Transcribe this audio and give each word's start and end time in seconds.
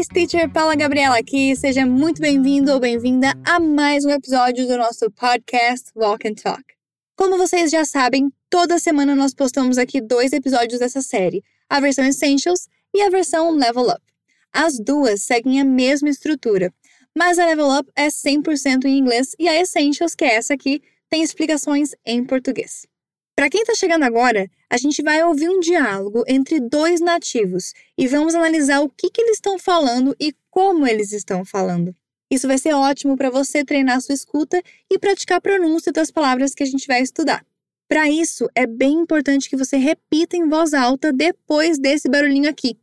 Nice 0.00 0.08
Teacher 0.08 0.50
Paula 0.50 0.74
Gabriela 0.74 1.18
aqui. 1.18 1.54
Seja 1.54 1.84
muito 1.84 2.22
bem-vindo 2.22 2.72
ou 2.72 2.80
bem-vinda 2.80 3.34
a 3.44 3.60
mais 3.60 4.02
um 4.02 4.08
episódio 4.08 4.66
do 4.66 4.78
nosso 4.78 5.10
podcast 5.10 5.90
Walk 5.94 6.26
and 6.26 6.36
Talk. 6.36 6.64
Como 7.14 7.36
vocês 7.36 7.70
já 7.70 7.84
sabem, 7.84 8.32
toda 8.48 8.78
semana 8.78 9.14
nós 9.14 9.34
postamos 9.34 9.76
aqui 9.76 10.00
dois 10.00 10.32
episódios 10.32 10.78
dessa 10.80 11.02
série, 11.02 11.44
a 11.68 11.80
versão 11.80 12.02
Essentials 12.02 12.66
e 12.94 13.02
a 13.02 13.10
versão 13.10 13.50
Level 13.50 13.90
Up. 13.90 14.00
As 14.50 14.78
duas 14.78 15.20
seguem 15.20 15.60
a 15.60 15.66
mesma 15.66 16.08
estrutura, 16.08 16.72
mas 17.14 17.38
a 17.38 17.44
Level 17.44 17.68
Up 17.68 17.90
é 17.94 18.06
100% 18.06 18.86
em 18.86 18.96
inglês 18.96 19.32
e 19.38 19.46
a 19.48 19.60
Essentials, 19.60 20.14
que 20.14 20.24
é 20.24 20.36
essa 20.36 20.54
aqui, 20.54 20.80
tem 21.10 21.22
explicações 21.22 21.90
em 22.06 22.24
português. 22.24 22.86
Para 23.34 23.48
quem 23.48 23.62
está 23.62 23.74
chegando 23.74 24.04
agora, 24.04 24.50
a 24.68 24.76
gente 24.76 25.02
vai 25.02 25.22
ouvir 25.24 25.48
um 25.48 25.60
diálogo 25.60 26.24
entre 26.28 26.60
dois 26.60 27.00
nativos 27.00 27.72
e 27.96 28.06
vamos 28.06 28.34
analisar 28.34 28.80
o 28.80 28.88
que, 28.88 29.10
que 29.10 29.22
eles 29.22 29.36
estão 29.36 29.58
falando 29.58 30.14
e 30.20 30.34
como 30.50 30.86
eles 30.86 31.12
estão 31.12 31.44
falando. 31.44 31.94
Isso 32.30 32.46
vai 32.46 32.58
ser 32.58 32.74
ótimo 32.74 33.16
para 33.16 33.30
você 33.30 33.64
treinar 33.64 34.00
sua 34.00 34.14
escuta 34.14 34.62
e 34.88 34.98
praticar 34.98 35.38
a 35.38 35.40
pronúncia 35.40 35.90
das 35.90 36.10
palavras 36.10 36.54
que 36.54 36.62
a 36.62 36.66
gente 36.66 36.86
vai 36.86 37.02
estudar. 37.02 37.44
Para 37.88 38.08
isso, 38.08 38.48
é 38.54 38.68
bem 38.68 39.00
importante 39.00 39.50
que 39.50 39.56
você 39.56 39.76
repita 39.76 40.36
em 40.36 40.48
voz 40.48 40.72
alta 40.72 41.12
depois 41.12 41.76
desse 41.76 42.08
barulhinho 42.08 42.48
aqui, 42.48 42.78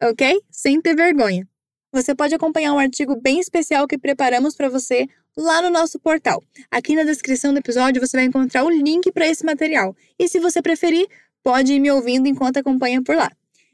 ok? 0.00 0.40
Sem 0.48 0.80
ter 0.80 0.94
vergonha. 0.94 1.48
Você 1.90 2.14
pode 2.14 2.34
acompanhar 2.34 2.74
um 2.74 2.78
artigo 2.78 3.16
bem 3.16 3.40
especial 3.40 3.86
que 3.88 3.96
preparamos 3.96 4.54
para 4.54 4.68
você 4.68 5.08
lá 5.34 5.62
no 5.62 5.70
nosso 5.70 5.98
portal. 5.98 6.42
Aqui 6.70 6.94
na 6.94 7.02
descrição 7.02 7.52
do 7.52 7.60
episódio 7.60 7.98
você 7.98 8.18
vai 8.18 8.26
encontrar 8.26 8.62
o 8.62 8.68
link 8.68 9.10
para 9.10 9.26
esse 9.26 9.44
material. 9.44 9.96
E 10.18 10.28
se 10.28 10.38
você 10.38 10.60
preferir, 10.60 11.08
pode 11.42 11.72
ir 11.72 11.80
me 11.80 11.90
ouvindo 11.90 12.28
enquanto 12.28 12.58
acompanha 12.58 13.02
por 13.02 13.16
lá. 13.16 13.32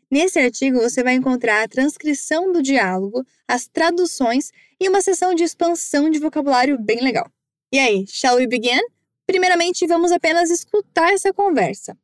Nesse 0.08 0.38
artigo 0.38 0.78
você 0.78 1.02
vai 1.02 1.14
encontrar 1.14 1.64
a 1.64 1.68
transcrição 1.68 2.52
do 2.52 2.62
diálogo, 2.62 3.24
as 3.48 3.66
traduções 3.66 4.52
e 4.80 4.88
uma 4.88 5.00
sessão 5.00 5.34
de 5.34 5.42
expansão 5.42 6.08
de 6.08 6.20
vocabulário 6.20 6.78
bem 6.80 7.00
legal. 7.00 7.28
E 7.72 7.80
aí, 7.80 8.04
shall 8.06 8.36
we 8.36 8.46
begin? 8.46 8.80
Primeiramente, 9.26 9.88
vamos 9.88 10.12
apenas 10.12 10.50
escutar 10.50 11.12
essa 11.12 11.32
conversa. 11.32 11.96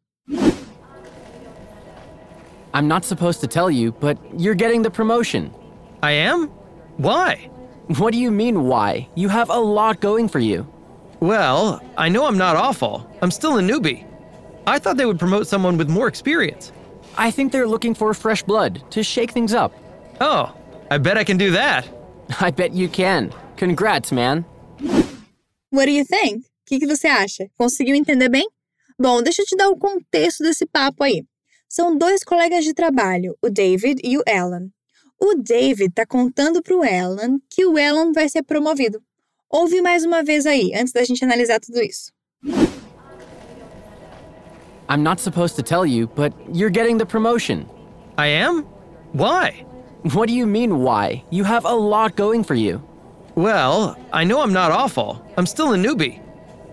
I'm 2.75 2.89
not 2.89 3.07
supposed 3.07 3.41
to 3.43 3.47
tell 3.47 3.71
you, 3.71 3.93
but 4.01 4.19
you're 4.37 4.57
getting 4.57 4.83
the 4.83 4.91
promotion. 4.91 5.53
I 6.03 6.13
am? 6.13 6.49
Why? 6.97 7.51
What 7.99 8.13
do 8.13 8.19
you 8.19 8.31
mean, 8.31 8.65
why? 8.65 9.09
You 9.15 9.29
have 9.29 9.51
a 9.51 9.59
lot 9.59 10.01
going 10.01 10.29
for 10.29 10.39
you. 10.39 10.67
Well, 11.21 11.83
I 11.99 12.09
know 12.09 12.27
I'm 12.27 12.39
not 12.39 12.57
awful. 12.57 13.07
I'm 13.21 13.31
still 13.31 13.59
a 13.59 13.63
newbie. 13.63 14.07
I 14.67 14.79
thought 14.79 14.97
they 14.97 15.05
would 15.05 15.19
promote 15.19 15.47
someone 15.47 15.77
with 15.77 15.91
more 15.91 16.09
experience. 16.09 16.73
I 17.19 17.31
think 17.31 17.53
they're 17.53 17.67
looking 17.67 17.95
for 17.95 18.15
fresh 18.15 18.43
blood 18.43 18.83
to 18.91 19.03
shake 19.03 19.33
things 19.33 19.53
up. 19.53 19.73
Oh, 20.21 20.55
I 20.91 20.99
bet 20.99 21.19
I 21.19 21.25
can 21.25 21.37
do 21.37 21.51
that. 21.51 21.87
I 22.41 22.51
bet 22.51 22.73
you 22.73 22.89
can. 22.89 23.33
Congrats, 23.57 24.13
man. 24.13 24.45
What 25.71 25.85
do 25.85 25.93
you 25.93 26.05
think? 26.05 26.45
O 26.45 26.67
que, 26.67 26.79
que 26.79 26.87
você 26.87 27.09
acha? 27.09 27.51
Conseguiu 27.59 27.95
entender 27.95 28.29
bem? 28.31 28.49
Bom, 28.99 29.23
deixa 29.23 29.43
eu 29.43 29.47
te 29.47 29.57
dar 29.57 29.69
o 29.69 29.77
contexto 29.77 30.43
desse 30.43 30.65
papo 30.67 31.05
aí. 31.05 31.25
São 31.69 31.97
dois 31.97 32.25
colegas 32.25 32.65
de 32.65 32.73
trabalho, 32.73 33.37
o 33.43 33.51
David 33.51 34.01
e 34.03 34.17
o 34.17 34.23
Alan. 34.27 34.69
O 35.21 35.35
David 35.35 35.93
tá 35.95 36.07
contando 36.07 36.63
pro 36.63 36.83
Alan 36.83 37.39
que 37.51 37.67
o 37.67 37.77
Alan 37.77 38.11
vai 38.13 38.29
ser 38.29 38.43
promovido. 38.43 39.03
Ouve 39.51 39.83
mais 39.83 40.05
uma 40.05 40.23
vez 40.23 40.47
aí, 40.47 40.73
antes 40.75 40.93
da 40.93 41.05
gente 41.05 41.23
analisar 41.23 41.61
tudo 41.61 41.83
isso. 41.83 42.11
I'm 44.89 45.03
not 45.03 45.21
supposed 45.21 45.57
to 45.57 45.63
tell 45.63 45.85
you, 45.85 46.09
but 46.17 46.33
you're 46.53 46.71
getting 46.71 46.97
the 46.97 47.05
promotion. 47.05 47.67
I 48.17 48.29
am? 48.29 48.65
Why? 49.13 49.67
What 50.15 50.29
do 50.29 50.33
you 50.35 50.47
mean, 50.47 50.79
why? 50.79 51.23
You 51.31 51.45
have 51.45 51.67
a 51.67 51.75
lot 51.75 52.17
going 52.17 52.43
for 52.43 52.55
you. 52.55 52.83
Well, 53.35 53.97
I 54.13 54.25
know 54.25 54.41
I'm 54.41 54.53
not 54.53 54.73
awful. 54.73 55.23
I'm 55.37 55.47
still 55.47 55.75
a 55.75 55.77
newbie. 55.77 56.21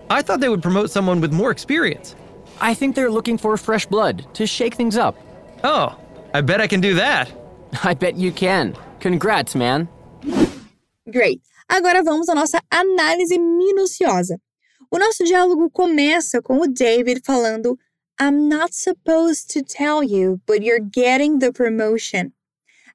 I 0.08 0.22
thought 0.22 0.40
they 0.40 0.48
would 0.48 0.62
promote 0.62 0.90
someone 0.90 1.20
with 1.20 1.32
more 1.32 1.50
experience. 1.50 2.16
I 2.60 2.74
think 2.74 2.94
they're 2.96 3.10
looking 3.10 3.36
for 3.38 3.56
fresh 3.56 3.86
blood 3.86 4.26
to 4.34 4.46
shake 4.46 4.74
things 4.74 4.96
up. 4.96 5.16
Oh, 5.62 5.94
I 6.32 6.40
bet 6.40 6.60
I 6.60 6.66
can 6.66 6.80
do 6.80 6.94
that. 6.94 7.30
I 7.84 7.94
bet 7.94 8.16
you 8.16 8.32
can. 8.32 8.74
Congrats, 9.00 9.54
man. 9.54 9.88
Great. 11.10 11.40
Agora 11.68 12.02
vamos 12.02 12.28
à 12.28 12.34
nossa 12.34 12.60
análise 12.70 13.38
minuciosa. 13.38 14.40
O 14.90 14.98
nosso 14.98 15.24
diálogo 15.24 15.70
começa 15.70 16.40
com 16.40 16.60
o 16.60 16.66
David 16.66 17.20
falando: 17.24 17.78
I'm 18.20 18.48
not 18.48 18.74
supposed 18.74 19.52
to 19.52 19.62
tell 19.62 20.02
you, 20.02 20.40
but 20.46 20.62
you're 20.62 20.80
getting 20.80 21.38
the 21.38 21.52
promotion. 21.52 22.32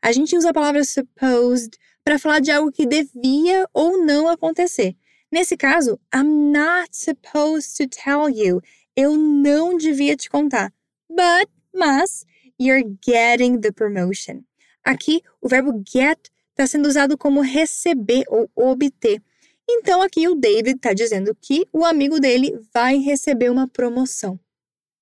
A 0.02 0.12
gente 0.12 0.36
usa 0.36 0.50
a 0.50 0.54
palavra 0.54 0.84
supposed 0.84 1.78
para 2.04 2.20
falar 2.20 2.40
de 2.40 2.52
algo 2.52 2.72
que 2.72 2.86
devia 2.86 3.68
ou 3.74 4.04
não 4.04 4.28
acontecer. 4.28 4.96
Nesse 5.32 5.56
caso, 5.56 6.00
I'm 6.14 6.52
not 6.52 6.90
supposed 6.92 7.78
to 7.78 7.88
tell 7.88 8.30
you. 8.30 8.62
Eu 8.96 9.18
não 9.18 9.78
devia 9.78 10.16
te 10.16 10.30
contar. 10.30 10.72
But, 11.10 11.50
mas, 11.74 12.26
you're 12.60 12.84
getting 13.02 13.62
the 13.62 13.72
promotion. 13.72 14.44
Aqui, 14.84 15.22
o 15.42 15.48
verbo 15.48 15.84
get 15.88 16.30
está 16.50 16.68
sendo 16.68 16.88
usado 16.88 17.18
como 17.18 17.42
receber 17.42 18.24
ou 18.28 18.50
obter. 18.56 19.22
Então, 19.68 20.02
aqui 20.02 20.28
o 20.28 20.36
David 20.36 20.76
está 20.76 20.94
dizendo 20.94 21.36
que 21.42 21.68
o 21.72 21.86
amigo 21.86 22.20
dele 22.20 22.60
vai 22.74 22.98
receber 22.98 23.50
uma 23.50 23.68
promoção. 23.68 24.40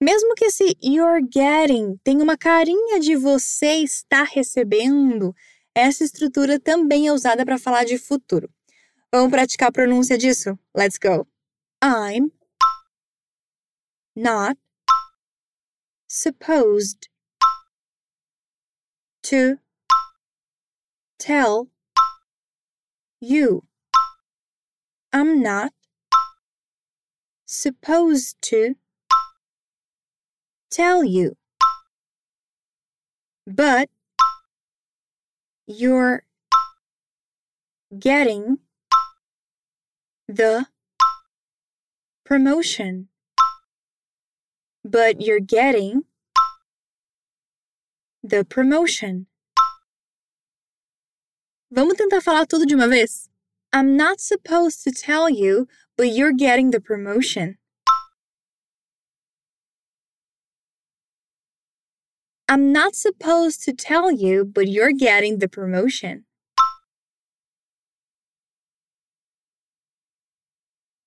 Mesmo 0.02 0.34
que 0.36 0.46
esse 0.46 0.78
you're 0.84 1.28
getting 1.32 1.98
tenha 2.04 2.24
uma 2.24 2.38
carinha 2.38 3.00
de 3.00 3.16
você 3.16 3.78
está 3.78 4.24
recebendo, 4.24 5.36
essa 5.76 6.04
estrutura 6.04 6.60
também 6.60 7.08
é 7.08 7.14
usada 7.14 7.46
para 7.46 7.58
falar 7.58 7.84
de 7.86 7.98
futuro. 7.98 8.50
Vamos 9.12 9.30
praticar 9.30 9.70
a 9.70 9.72
pronúncia 9.72 10.18
disso? 10.18 10.58
Let's 10.76 10.98
go. 10.98 11.28
I'm 11.84 12.32
not 14.16 14.58
supposed 16.08 17.10
to 19.24 19.60
tell 21.22 21.68
you. 23.20 23.64
I'm 25.14 25.44
not 25.44 25.72
supposed 27.46 28.42
to 28.42 28.76
tell 30.72 31.04
you. 31.04 31.38
But 33.46 33.90
you're 35.68 36.24
getting 38.00 38.58
the 40.28 40.66
promotion. 42.26 43.10
But 44.84 45.22
you're 45.22 45.40
getting 45.40 46.06
the 48.24 48.44
promotion. 48.44 49.28
Vamos 51.74 51.94
tentar 51.96 52.20
falar 52.20 52.46
tudo 52.46 52.66
de 52.66 52.76
uma 52.76 52.86
vez? 52.86 53.30
I'm 53.74 53.96
not 53.96 54.20
supposed 54.20 54.84
to 54.84 54.92
tell 54.92 55.30
you, 55.30 55.70
but 55.96 56.08
you're 56.08 56.34
getting 56.34 56.72
the 56.72 56.82
promotion. 56.82 57.58
I'm 62.50 62.74
not 62.74 62.96
supposed 62.98 63.64
to 63.64 63.72
tell 63.72 64.12
you, 64.12 64.44
but 64.44 64.68
you're 64.68 64.92
getting 64.92 65.40
the 65.40 65.48
promotion. 65.48 66.26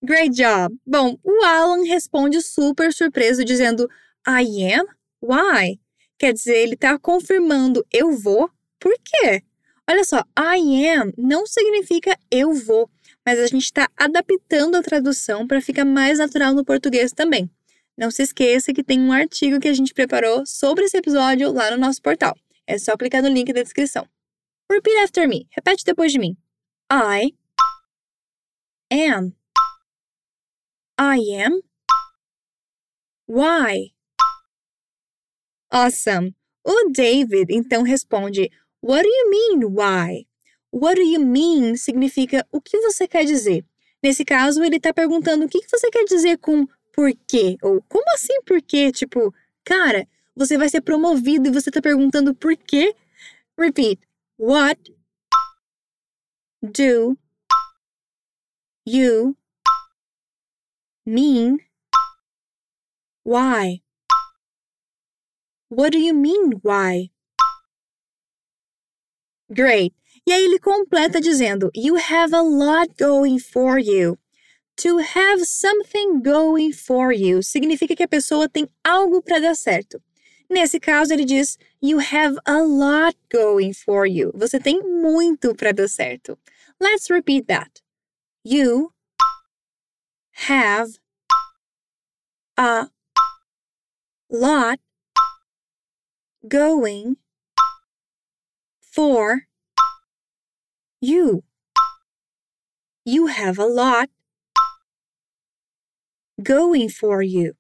Great 0.02 0.32
job! 0.32 0.72
Bom, 0.86 1.18
o 1.22 1.44
Alan 1.44 1.84
responde 1.84 2.40
super 2.40 2.90
surpreso, 2.90 3.44
dizendo 3.44 3.86
I 4.26 4.46
am? 4.72 4.86
Why? 5.20 5.78
Quer 6.18 6.32
dizer, 6.32 6.56
ele 6.56 6.74
está 6.74 6.98
confirmando 6.98 7.84
eu 7.92 8.12
vou. 8.16 8.50
Por 8.80 8.94
quê? 9.04 9.42
Olha 9.88 10.02
só, 10.02 10.22
I 10.38 10.86
am 10.88 11.12
não 11.18 11.46
significa 11.46 12.18
eu 12.30 12.54
vou, 12.54 12.90
mas 13.24 13.38
a 13.38 13.46
gente 13.46 13.64
está 13.64 13.88
adaptando 13.96 14.76
a 14.76 14.82
tradução 14.82 15.46
para 15.46 15.60
ficar 15.60 15.84
mais 15.84 16.18
natural 16.18 16.54
no 16.54 16.64
português 16.64 17.12
também. 17.12 17.50
Não 17.96 18.10
se 18.10 18.22
esqueça 18.22 18.72
que 18.72 18.82
tem 18.82 19.00
um 19.00 19.12
artigo 19.12 19.60
que 19.60 19.68
a 19.68 19.74
gente 19.74 19.94
preparou 19.94 20.44
sobre 20.46 20.84
esse 20.84 20.96
episódio 20.96 21.52
lá 21.52 21.70
no 21.70 21.76
nosso 21.76 22.02
portal. 22.02 22.34
É 22.66 22.78
só 22.78 22.96
clicar 22.96 23.22
no 23.22 23.28
link 23.28 23.52
da 23.52 23.62
descrição. 23.62 24.08
Repeat 24.70 24.96
after 25.04 25.28
me. 25.28 25.46
Repete 25.50 25.84
depois 25.84 26.10
de 26.10 26.18
mim. 26.18 26.36
I 26.90 27.34
am. 28.90 29.34
I 30.98 31.44
am. 31.44 31.60
Why? 33.28 33.94
Awesome. 35.70 36.34
O 36.64 36.90
David 36.90 37.52
então 37.54 37.82
responde 37.82 38.50
What 38.84 39.02
do 39.02 39.08
you 39.08 39.30
mean, 39.30 39.72
why? 39.72 40.26
What 40.70 40.96
do 40.96 41.02
you 41.02 41.18
mean 41.18 41.74
significa 41.74 42.46
o 42.52 42.60
que 42.60 42.78
você 42.80 43.08
quer 43.08 43.24
dizer. 43.24 43.64
Nesse 44.02 44.26
caso, 44.26 44.62
ele 44.62 44.76
está 44.76 44.92
perguntando 44.92 45.46
o 45.46 45.48
que 45.48 45.66
você 45.66 45.90
quer 45.90 46.04
dizer 46.04 46.36
com 46.36 46.66
por 46.92 47.10
quê? 47.26 47.56
Ou 47.62 47.80
como 47.88 48.04
assim 48.12 48.42
por 48.42 48.60
quê? 48.60 48.92
Tipo, 48.92 49.34
cara, 49.64 50.06
você 50.36 50.58
vai 50.58 50.68
ser 50.68 50.82
promovido 50.82 51.48
e 51.48 51.50
você 51.50 51.70
está 51.70 51.80
perguntando 51.80 52.34
por 52.34 52.54
quê? 52.58 52.94
Repeat. 53.58 54.02
What 54.38 54.78
do 56.62 57.16
you 58.86 59.34
mean? 61.06 61.56
Why? 63.24 63.82
What 65.70 65.92
do 65.92 65.98
you 65.98 66.12
mean, 66.12 66.60
why? 66.62 67.13
Great. 69.50 69.94
E 70.26 70.32
aí 70.32 70.44
ele 70.44 70.58
completa 70.58 71.20
dizendo: 71.20 71.70
You 71.74 71.96
have 71.96 72.34
a 72.34 72.42
lot 72.42 72.94
going 72.98 73.38
for 73.38 73.78
you. 73.78 74.18
To 74.78 74.98
have 74.98 75.44
something 75.44 76.20
going 76.20 76.72
for 76.72 77.12
you 77.12 77.42
significa 77.42 77.94
que 77.94 78.02
a 78.02 78.08
pessoa 78.08 78.48
tem 78.48 78.68
algo 78.82 79.22
para 79.22 79.38
dar 79.38 79.54
certo. 79.54 80.02
Nesse 80.50 80.80
caso, 80.80 81.12
ele 81.12 81.24
diz: 81.24 81.58
You 81.82 81.98
have 81.98 82.38
a 82.44 82.62
lot 82.62 83.16
going 83.32 83.72
for 83.72 84.06
you. 84.06 84.32
Você 84.34 84.58
tem 84.58 84.82
muito 84.82 85.54
para 85.54 85.72
dar 85.72 85.88
certo. 85.88 86.38
Let's 86.80 87.08
repeat 87.08 87.46
that. 87.46 87.82
You 88.44 88.92
have 90.48 90.98
a 92.56 92.88
lot 94.30 94.80
going 96.46 97.16
for 98.94 99.42
you. 101.00 101.42
You 103.04 103.26
have 103.26 103.58
a 103.58 103.66
lot 103.66 104.08
going 106.42 106.88
for 106.88 107.20
you. 107.20 107.54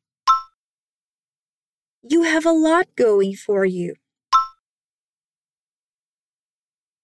You 2.02 2.22
have 2.22 2.46
a 2.46 2.52
lot 2.52 2.86
going 2.96 3.34
for 3.34 3.64
you. 3.64 3.94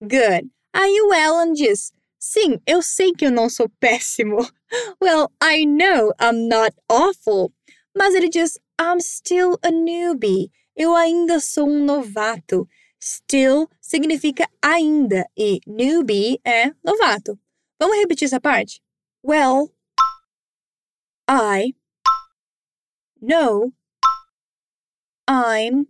Good. 0.07 0.51
Aí 0.73 1.01
o 1.03 1.13
Alan 1.13 1.53
diz: 1.53 1.93
Sim, 2.19 2.61
eu 2.67 2.81
sei 2.83 3.13
que 3.13 3.27
eu 3.27 3.33
não 3.33 3.49
sou 3.49 3.69
péssimo. 3.81 4.39
Well, 5.03 5.33
I 5.43 5.65
know 5.65 6.13
I'm 6.21 6.47
not 6.47 6.73
awful. 6.89 7.53
Mas 7.93 8.15
ele 8.15 8.29
diz: 8.29 8.57
I'm 8.81 9.01
still 9.01 9.59
a 9.65 9.71
newbie. 9.73 10.53
Eu 10.77 10.95
ainda 10.95 11.41
sou 11.41 11.69
um 11.69 11.85
novato. 11.85 12.69
Still 13.03 13.69
significa 13.91 14.49
ainda 14.63 15.29
e 15.37 15.61
newbie 15.67 16.41
é 16.45 16.73
novato. 16.85 17.37
Vamos 17.77 17.97
repetir 17.97 18.27
essa 18.27 18.41
parte? 18.41 18.81
Well, 19.21 19.69
I 21.29 21.75
know 23.21 23.73
I'm 25.27 25.89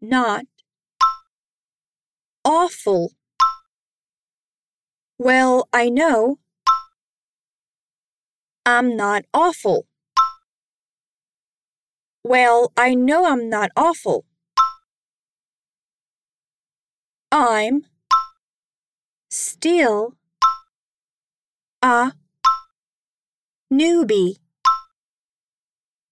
not 0.00 0.46
awful. 2.44 3.10
Well, 5.18 5.68
I 5.72 5.90
know 5.90 6.38
I'm 8.64 8.94
not 8.94 9.24
awful. 9.34 9.86
Well, 12.22 12.72
I 12.76 12.94
know 12.94 13.24
I'm 13.24 13.48
not 13.48 13.70
awful. 13.76 14.24
I'm 17.38 17.84
still 19.28 20.14
a 21.82 22.12
newbie. 23.70 24.38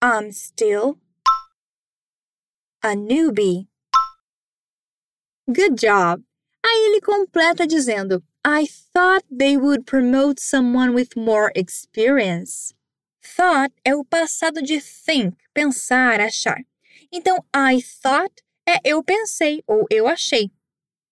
I'm 0.02 0.32
still 0.32 0.98
a 2.82 2.88
newbie. 2.88 3.68
Good 5.50 5.78
job! 5.78 6.20
Aí 6.62 6.90
ele 6.90 7.00
completa 7.00 7.66
dizendo: 7.66 8.22
I 8.44 8.66
thought 8.66 9.24
they 9.30 9.56
would 9.56 9.86
promote 9.86 10.38
someone 10.38 10.92
with 10.92 11.16
more 11.16 11.50
experience. 11.56 12.74
Thought 13.22 13.72
é 13.82 13.94
o 13.94 14.04
passado 14.04 14.60
de 14.60 14.78
think, 14.78 15.38
pensar, 15.54 16.20
achar. 16.20 16.60
Então, 17.10 17.38
I 17.54 17.80
thought 17.80 18.42
é 18.68 18.78
eu 18.84 19.02
pensei 19.02 19.64
ou 19.66 19.86
eu 19.90 20.06
achei. 20.06 20.50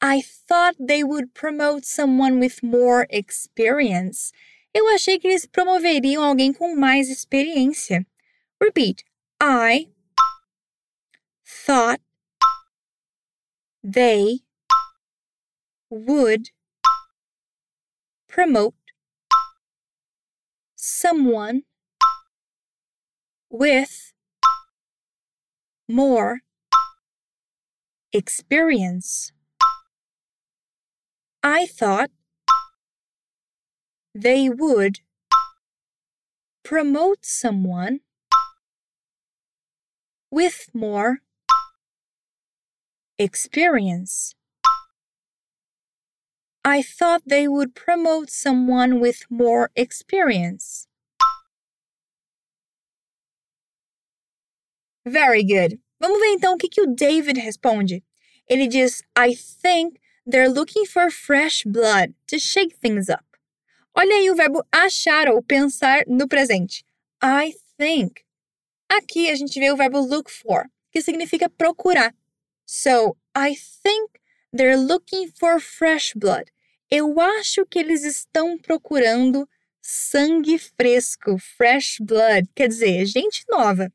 I 0.05 0.21
thought 0.21 0.75
they 0.81 1.05
would 1.05 1.33
promote 1.33 1.85
someone 1.85 2.41
with 2.41 2.61
more 2.61 3.07
experience. 3.09 4.33
Eu 4.75 4.89
achei 4.89 5.17
que 5.17 5.29
eles 5.29 5.47
promoveriam 5.47 6.25
alguém 6.25 6.53
com 6.53 6.75
mais 6.75 7.09
experiência. 7.09 8.05
Repeat. 8.61 9.05
I 9.41 9.93
thought 11.45 12.01
they 13.85 14.41
would 15.89 16.51
promote 18.27 18.75
someone 20.75 21.63
with 23.51 24.13
more 25.89 26.41
experience. 28.13 29.33
I 31.43 31.67
thought 31.67 32.11
they 34.15 34.49
would 34.49 35.01
promote 36.63 37.25
someone 37.25 38.01
with 40.31 40.69
more 40.73 41.19
experience. 43.19 44.35
I 46.65 46.81
thought 46.81 47.23
they 47.27 47.49
would 47.49 47.75
promote 47.75 48.31
someone 48.31 49.01
with 49.01 49.25
more 49.29 49.71
experience. 49.75 50.87
Very 55.05 55.43
good. 55.43 55.81
Vamos 56.01 56.21
ver 56.21 56.35
então 56.37 56.55
o 56.55 56.57
que, 56.57 56.69
que 56.69 56.81
o 56.81 56.95
David 56.95 57.37
responde. 57.39 58.05
Ele 58.49 58.69
diz: 58.69 59.03
I 59.17 59.35
think 59.35 60.02
they're 60.27 60.49
looking 60.49 60.85
for 60.87 61.11
fresh 61.11 61.65
blood 61.65 62.15
to 62.29 62.39
shake 62.39 62.77
things 62.77 63.09
up. 63.09 63.25
Olha 63.95 64.15
aí 64.17 64.31
o 64.31 64.35
verbo 64.35 64.65
achar 64.73 65.29
ou 65.29 65.43
pensar 65.43 66.05
no 66.07 66.27
presente. 66.27 66.85
I 67.23 67.55
think. 67.79 68.25
Aqui 68.89 69.31
a 69.31 69.35
gente 69.35 69.59
vê 69.59 69.71
o 69.71 69.77
verbo 69.77 70.01
look 70.01 70.31
for, 70.31 70.65
que 70.91 71.03
significa 71.03 71.49
procurar. 71.49 72.15
So, 72.65 73.17
I 73.35 73.55
think 73.83 74.21
they're 74.53 74.77
looking 74.77 75.31
for 75.39 75.61
fresh 75.61 76.13
blood. 76.15 76.51
Eu 76.91 77.19
acho 77.21 77.65
que 77.67 77.79
eles 77.79 78.05
estão 78.05 78.59
procurando 78.59 79.49
sangue 79.81 80.59
fresco, 80.59 81.39
fresh 81.39 81.97
blood, 82.01 82.49
quer 82.55 82.69
dizer, 82.69 83.05
gente 83.07 83.45
nova. 83.49 83.93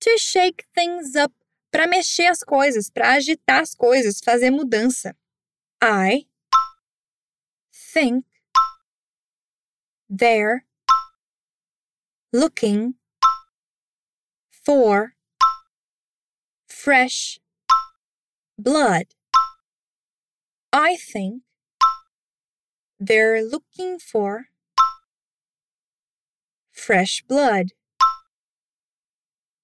To 0.00 0.18
shake 0.18 0.64
things 0.74 1.14
up, 1.14 1.32
para 1.70 1.86
mexer 1.86 2.26
as 2.26 2.42
coisas, 2.42 2.90
para 2.90 3.14
agitar 3.14 3.60
as 3.60 3.74
coisas, 3.74 4.20
fazer 4.22 4.50
mudança. 4.50 5.16
I 5.84 6.26
think 7.74 8.24
they're 10.08 10.64
looking 12.32 12.94
for 14.48 15.14
fresh 16.68 17.40
blood. 18.56 19.06
I 20.72 20.94
think 20.94 21.42
they're 23.00 23.42
looking 23.42 23.98
for 23.98 24.50
fresh 26.70 27.24
blood 27.26 27.72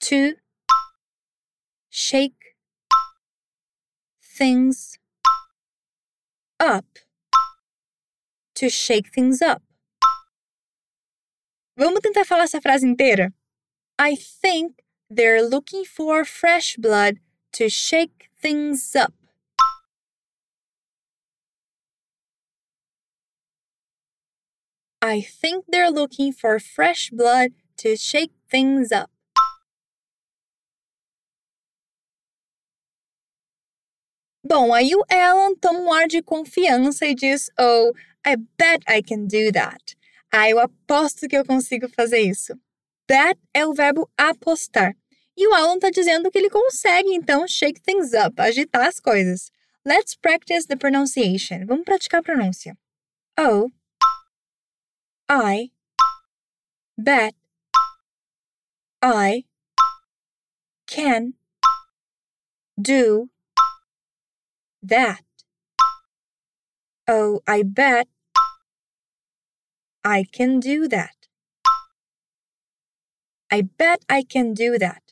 to 0.01 0.35
shake 1.89 2.57
things 4.21 4.99
up. 6.61 6.85
To 8.57 8.69
shake 8.69 9.13
things 9.13 9.41
up. 9.41 9.63
Vamos 11.77 12.01
tentar 12.01 12.25
falar 12.25 12.45
essa 12.45 12.61
frase 12.61 12.85
inteira? 12.85 13.33
I 13.99 14.17
think 14.17 14.83
they're 15.09 15.43
looking 15.43 15.85
for 15.85 16.25
fresh 16.25 16.77
blood 16.77 17.19
to 17.53 17.69
shake 17.69 18.31
things 18.41 18.97
up. 18.97 19.13
I 25.01 25.21
think 25.21 25.67
they're 25.69 25.91
looking 25.91 26.33
for 26.33 26.59
fresh 26.59 27.11
blood 27.11 27.53
to 27.79 27.97
shake 27.97 28.33
things 28.51 28.91
up. 28.91 29.11
Bom, 34.49 34.73
aí 34.73 34.95
o 34.95 35.05
Alan 35.11 35.55
toma 35.57 35.79
um 35.79 35.93
ar 35.93 36.09
de 36.09 36.23
confiança 36.23 37.05
e 37.05 37.15
diz: 37.15 37.51
Oh, 37.61 37.93
I 38.27 38.35
bet 38.59 38.83
I 38.89 39.03
can 39.03 39.27
do 39.27 39.53
that. 39.53 39.95
Ah, 40.33 40.49
eu 40.49 40.59
aposto 40.59 41.29
que 41.29 41.37
eu 41.37 41.45
consigo 41.45 41.87
fazer 41.91 42.21
isso. 42.21 42.59
Bet 43.07 43.39
é 43.53 43.67
o 43.67 43.75
verbo 43.75 44.11
apostar. 44.17 44.97
E 45.37 45.47
o 45.47 45.53
Alan 45.53 45.75
está 45.75 45.91
dizendo 45.91 46.31
que 46.31 46.39
ele 46.39 46.49
consegue, 46.49 47.15
então, 47.15 47.47
shake 47.47 47.83
things 47.83 48.15
up, 48.15 48.41
agitar 48.41 48.87
as 48.87 48.99
coisas. 48.99 49.51
Let's 49.85 50.17
practice 50.17 50.67
the 50.67 50.77
pronunciation. 50.77 51.67
Vamos 51.67 51.85
praticar 51.85 52.21
a 52.21 52.23
pronúncia. 52.23 52.75
Oh, 53.39 53.69
I, 55.31 55.71
bet, 56.97 57.35
I, 59.05 59.45
can, 60.87 61.35
do, 62.79 63.29
that. 64.83 65.23
Oh, 67.07 67.41
I 67.47 67.63
bet 67.63 68.09
I 70.05 70.25
can 70.31 70.61
do 70.61 70.89
that. 70.89 71.15
I 73.51 73.63
bet 73.63 74.05
I 74.09 74.23
can 74.23 74.53
do 74.53 74.79
that. 74.79 75.03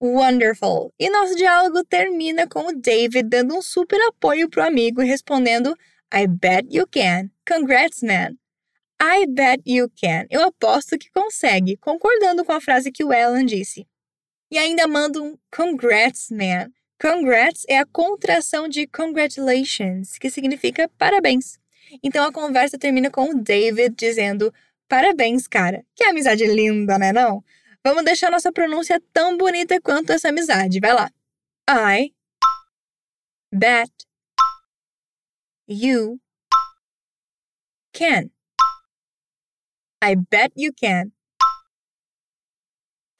Wonderful! 0.00 0.92
E 0.98 1.08
nosso 1.08 1.36
diálogo 1.36 1.84
termina 1.84 2.48
com 2.48 2.66
o 2.66 2.72
David 2.72 3.28
dando 3.28 3.56
um 3.56 3.62
super 3.62 4.00
apoio 4.08 4.50
pro 4.50 4.64
amigo 4.64 5.00
e 5.00 5.06
respondendo 5.06 5.76
I 6.12 6.26
bet 6.26 6.66
you 6.68 6.88
can. 6.88 7.30
Congrats, 7.46 8.02
man. 8.02 8.36
I 9.00 9.26
bet 9.26 9.62
you 9.64 9.88
can. 9.90 10.26
Eu 10.28 10.42
aposto 10.42 10.98
que 10.98 11.10
consegue, 11.10 11.76
concordando 11.76 12.44
com 12.44 12.52
a 12.52 12.60
frase 12.60 12.90
que 12.90 13.04
o 13.04 13.12
Alan 13.12 13.44
disse. 13.44 13.86
E 14.50 14.58
ainda 14.58 14.88
manda 14.88 15.22
um 15.22 15.38
congrats, 15.50 16.30
man. 16.30 16.70
Congrats 17.02 17.64
é 17.68 17.78
a 17.78 17.84
contração 17.84 18.68
de 18.68 18.86
congratulations, 18.86 20.16
que 20.18 20.30
significa 20.30 20.88
parabéns. 20.96 21.58
Então 22.00 22.24
a 22.24 22.32
conversa 22.32 22.78
termina 22.78 23.10
com 23.10 23.30
o 23.30 23.34
David 23.34 23.96
dizendo 23.96 24.54
parabéns, 24.86 25.48
cara. 25.48 25.84
Que 25.96 26.04
amizade 26.04 26.46
linda, 26.46 26.96
né 27.00 27.12
não? 27.12 27.42
Vamos 27.84 28.04
deixar 28.04 28.30
nossa 28.30 28.52
pronúncia 28.52 29.02
tão 29.12 29.36
bonita 29.36 29.80
quanto 29.80 30.12
essa 30.12 30.28
amizade. 30.28 30.78
Vai 30.78 30.92
lá. 30.92 31.10
I 31.68 32.14
bet 33.52 33.90
you 35.66 36.20
can. 37.92 38.30
I 40.00 40.14
bet 40.14 40.52
you 40.56 40.72
can. 40.72 41.10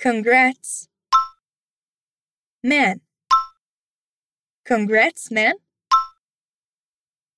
Congrats. 0.01 0.89
Man. 2.63 3.01
Congrats, 4.73 5.31
man. 5.31 5.53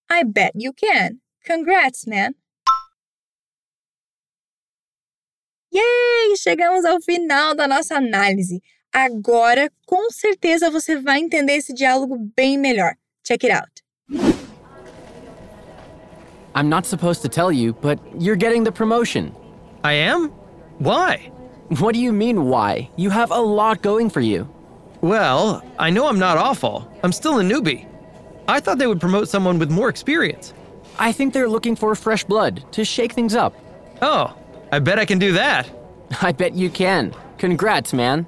I 0.09 0.23
bet 0.23 0.53
you 0.55 0.73
can. 0.73 1.19
Congrats, 1.45 2.07
man. 2.07 2.37
Yay! 5.73 6.37
Chegamos 6.37 6.85
ao 6.85 7.01
final 7.01 7.57
da 7.57 7.67
nossa 7.67 7.97
análise. 7.97 8.63
Agora, 8.93 9.69
com 9.85 10.09
certeza, 10.13 10.71
você 10.71 10.95
vai 10.95 11.19
entender 11.19 11.55
esse 11.55 11.75
diálogo 11.75 12.17
bem 12.37 12.57
melhor. 12.57 12.95
Check 13.25 13.43
it 13.43 13.53
out. 13.53 13.83
I'm 16.55 16.69
not 16.69 16.87
supposed 16.87 17.21
to 17.23 17.29
tell 17.29 17.51
you, 17.51 17.73
but 17.83 17.99
you're 18.17 18.39
getting 18.39 18.63
the 18.63 18.71
promotion. 18.71 19.33
I 19.83 19.95
am? 19.95 20.31
Why? 20.79 21.33
What 21.81 21.95
do 21.95 22.01
you 22.01 22.13
mean, 22.13 22.45
why? 22.45 22.89
You 22.97 23.11
have 23.11 23.33
a 23.33 23.41
lot 23.41 23.83
going 23.83 24.09
for 24.09 24.21
you. 24.21 24.47
Well, 25.05 25.63
I 25.79 25.91
know 25.91 26.09
I'm 26.09 26.19
not 26.19 26.39
awful. 26.39 26.91
I'm 27.03 27.13
still 27.13 27.39
a 27.39 27.43
newbie. 27.43 27.85
I 28.49 28.59
thought 28.59 28.79
they 28.79 28.87
would 28.87 29.01
promote 29.01 29.29
someone 29.29 29.59
with 29.59 29.71
more 29.71 29.91
experience. 29.91 30.55
I 30.99 31.13
think 31.13 31.35
they're 31.35 31.47
looking 31.47 31.77
for 31.77 31.95
fresh 31.95 32.25
blood 32.25 32.65
to 32.73 32.87
shake 32.87 33.13
things 33.13 33.35
up. 33.35 33.53
Oh, 34.01 34.35
I 34.73 34.79
bet 34.79 34.99
I 34.99 35.05
can 35.05 35.19
do 35.19 35.35
that. 35.35 35.69
I 36.23 36.33
bet 36.33 36.55
you 36.55 36.71
can. 36.71 37.13
Congrats, 37.37 37.93
man. 37.93 38.25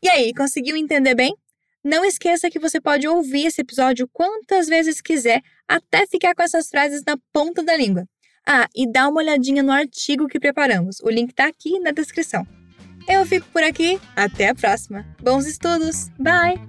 E 0.00 0.08
aí, 0.08 0.32
conseguiu 0.32 0.76
entender 0.76 1.16
bem? 1.16 1.34
Não 1.82 2.04
esqueça 2.04 2.48
que 2.48 2.60
você 2.60 2.80
pode 2.80 3.08
ouvir 3.08 3.46
esse 3.46 3.60
episódio 3.60 4.08
quantas 4.12 4.68
vezes 4.68 5.00
quiser 5.00 5.42
até 5.66 6.06
ficar 6.06 6.36
com 6.36 6.42
essas 6.44 6.68
frases 6.68 7.02
na 7.04 7.16
ponta 7.32 7.64
da 7.64 7.76
língua. 7.76 8.06
Ah, 8.46 8.68
e 8.76 8.88
dá 8.88 9.08
uma 9.08 9.20
olhadinha 9.20 9.60
no 9.60 9.72
artigo 9.72 10.28
que 10.28 10.38
preparamos. 10.38 11.00
O 11.00 11.10
link 11.10 11.34
tá 11.34 11.48
aqui 11.48 11.80
na 11.80 11.90
descrição. 11.90 12.46
Eu 13.08 13.24
fico 13.26 13.46
por 13.52 13.62
aqui. 13.62 14.00
Até 14.16 14.48
a 14.48 14.54
próxima. 14.54 15.04
Bons 15.22 15.46
estudos. 15.46 16.10
Bye! 16.18 16.60